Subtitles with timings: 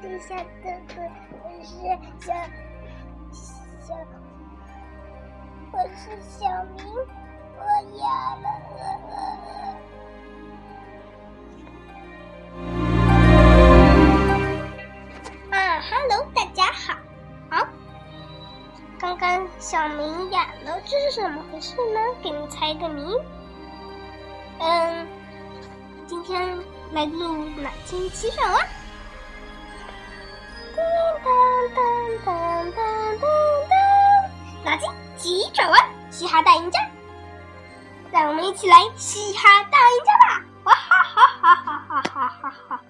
[0.00, 0.44] 底下的
[0.94, 1.10] 鬼，
[1.42, 1.74] 我是
[2.24, 2.32] 小
[3.80, 3.94] 小，
[5.72, 6.46] 我是小
[6.76, 6.86] 明，
[7.56, 7.62] 我
[7.98, 8.06] 哑
[8.36, 8.46] 了。
[15.50, 16.94] 啊，Hello，大家好。
[17.50, 17.66] 好，
[19.00, 22.00] 刚刚小明哑了，这是怎么回事呢？
[22.22, 23.16] 给你猜个谜。
[24.60, 25.08] 嗯，
[26.06, 26.56] 今天
[26.92, 28.64] 来录哪间急转弯？
[36.42, 36.78] 大赢家！
[38.10, 40.42] 让我们一起来嘻哈大赢家吧！
[40.64, 42.80] 哇哈哈哈哈哈哈哈哈！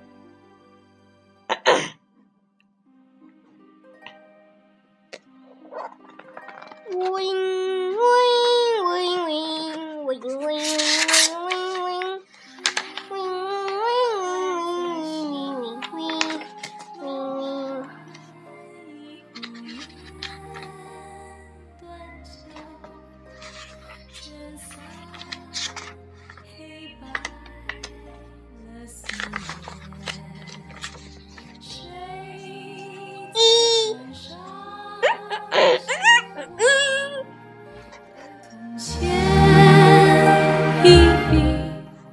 [6.95, 7.58] 我。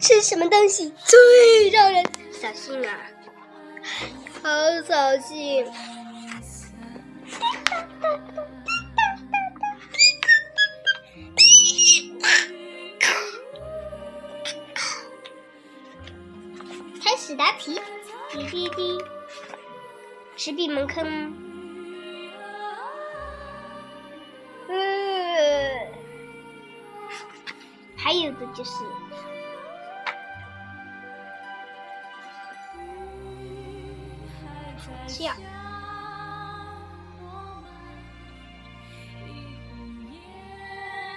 [0.05, 2.95] 吃什么东西最让人扫兴啊？
[4.43, 4.49] 好
[4.83, 5.65] 扫兴！
[17.03, 17.81] 开始答题，
[18.29, 18.99] 滴滴滴，
[20.37, 21.33] 是闭门坑。
[24.67, 24.75] 呃，
[27.97, 28.71] 还有的就是。
[35.15, 35.31] 笑。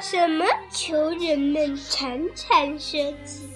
[0.01, 3.51] 什么求人们常常说起，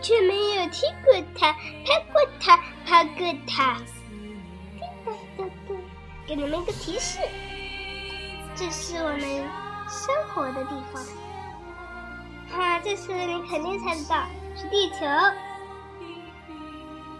[0.00, 3.78] 却没有踢过它、拍过它、爬过它。
[6.26, 7.18] 给你们一个提示，
[8.54, 9.20] 这是我们
[9.88, 11.04] 生活的地方。
[12.50, 14.26] 哈、这次你肯定猜得到，
[14.56, 15.06] 是地球。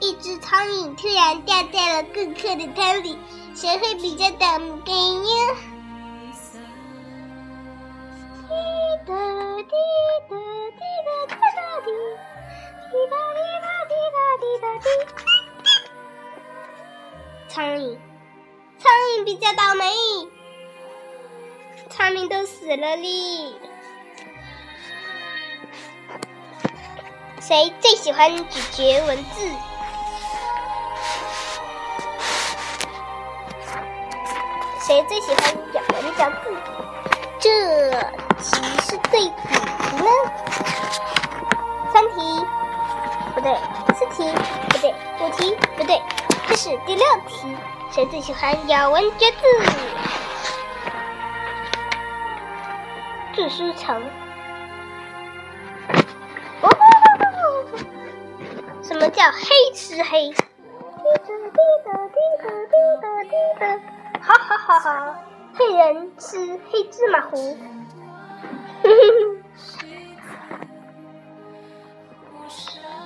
[0.02, 3.16] 一只苍蝇突然掉在了顾客的汤里，
[3.54, 5.54] 谁会比较倒霉呀？
[8.48, 8.54] 滴
[9.06, 9.14] 答
[9.62, 9.70] 滴
[10.28, 10.34] 答
[10.74, 11.88] 滴答哒哒滴，
[12.90, 14.84] 滴答滴答滴答滴答滴。
[17.48, 17.96] 苍蝇，
[18.80, 19.84] 苍蝇比较倒霉，
[21.88, 23.54] 苍蝇都死了哩。
[27.40, 29.48] 谁最喜欢咀嚼文字？
[34.82, 36.50] 谁最喜欢咬文嚼字？
[37.38, 37.48] 这
[38.40, 40.10] 题是对比题呢？
[41.92, 42.44] 三题
[43.32, 43.56] 不对，
[43.94, 44.28] 四题
[44.70, 46.02] 不对，五题不对，
[46.48, 47.56] 这是第六题。
[47.92, 49.36] 谁最喜欢咬文嚼字？
[53.36, 54.02] 字书成。
[56.60, 56.68] 哦，
[58.82, 60.28] 什么叫黑吃黑？
[60.32, 60.34] 滴
[61.22, 64.01] 答滴答滴答滴答滴答。
[64.22, 65.18] 哈哈哈哈！
[65.54, 67.58] 黑人吃黑芝麻糊。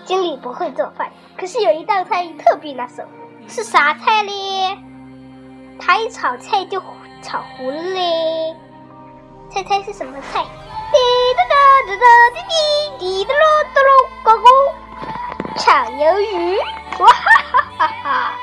[0.04, 3.02] 经理不会做饭，可是有一道菜特别拿手，
[3.48, 4.78] 是啥菜嘞？
[5.80, 6.80] 他一炒菜就
[7.22, 8.54] 炒糊了嘞。
[9.50, 10.44] 猜猜是什么菜？
[10.92, 10.98] 滴
[11.36, 11.56] 答答
[11.88, 12.38] 答答滴
[12.98, 13.90] 滴，滴答咯哒咯
[14.22, 14.46] 呱呱，
[15.58, 16.56] 炒鱿鱼！
[17.00, 17.14] 哇哈
[17.50, 18.35] 哈哈哈！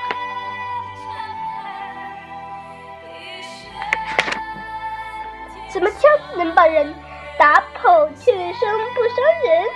[5.74, 6.02] 什么枪
[6.38, 6.94] 能把人
[7.36, 9.68] 打跑却伤不伤人？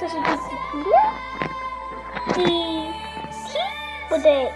[0.00, 0.96] 这是第几题呢？
[2.32, 2.90] 第
[3.30, 3.58] 七
[4.08, 4.50] 不对。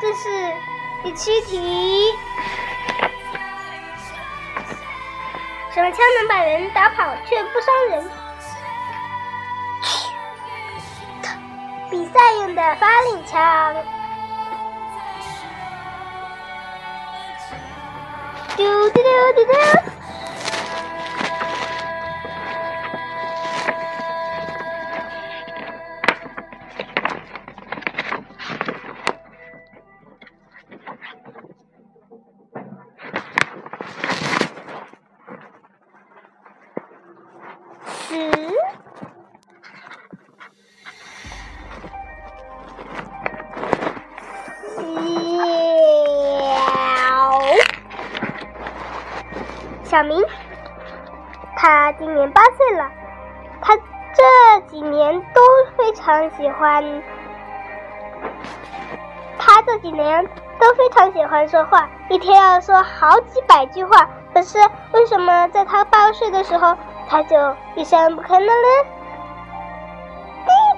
[0.00, 0.54] 这是
[1.02, 2.12] 第七题。
[5.74, 8.10] 什么枪能把人打跑却不伤人？
[11.90, 13.74] 比赛用的发令枪。
[18.56, 19.91] 丢丢丢丢丢。
[49.84, 50.24] 小明，
[51.54, 52.90] 他今年八岁了，
[53.60, 55.40] 他这几年都
[55.76, 56.82] 非常喜欢，
[59.38, 60.26] 他这几年
[60.58, 64.08] 都非常喜欢说话，一天要说好几百句话。
[64.32, 64.58] 可是
[64.92, 66.74] 为什么在他八岁的时候，
[67.08, 67.36] 他就
[67.74, 68.52] 一声不吭的了呢？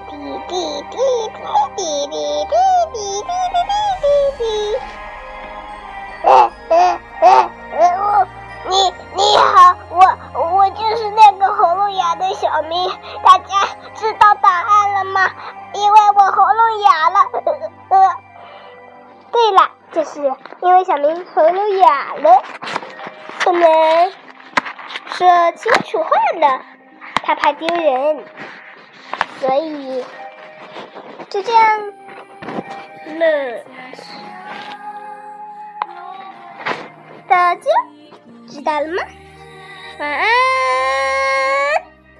[0.09, 0.15] 滴
[0.47, 0.53] 滴
[0.89, 0.97] 滴滴
[1.75, 2.55] 滴滴滴
[2.93, 3.63] 滴滴滴滴
[4.01, 4.05] 滴
[4.37, 4.43] 滴。
[6.23, 7.23] 呃呃呃
[7.71, 8.27] 呃，我
[8.67, 9.97] 你你好，我
[10.57, 12.89] 我就是那个喉咙哑的小明，
[13.23, 15.29] 大家知道答案了吗？
[15.73, 17.19] 因为我喉咙哑了。
[17.89, 18.15] 呃，
[19.31, 22.41] 对了，就是因为小明喉咙哑了。
[23.43, 24.11] 不能
[25.17, 26.09] 说清楚话
[26.39, 26.61] 呢，
[27.23, 28.25] 他怕丢人，
[29.39, 30.03] 所以
[31.29, 31.79] 就这样
[33.17, 33.63] 了。
[37.29, 37.61] 大家
[38.49, 39.03] 知道了吗？
[39.99, 40.27] 晚安，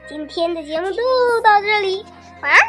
[0.07, 1.01] 今天的节目就
[1.43, 2.05] 到这里，
[2.41, 2.65] 晚安啦。